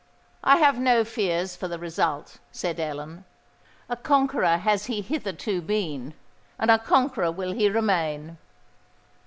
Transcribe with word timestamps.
"I 0.43 0.55
have 0.57 0.79
no 0.79 1.05
fears 1.05 1.55
for 1.55 1.67
the 1.67 1.77
result," 1.77 2.39
said 2.51 2.79
Ellen: 2.79 3.23
"a 3.87 3.95
conqueror 3.95 4.57
has 4.57 4.87
he 4.87 5.01
hitherto 5.03 5.61
been—and 5.61 6.71
a 6.71 6.79
conqueror 6.79 7.31
will 7.31 7.51
he 7.53 7.69
remain! 7.69 8.39